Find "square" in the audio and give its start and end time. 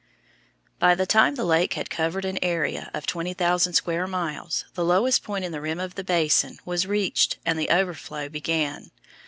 3.73-4.07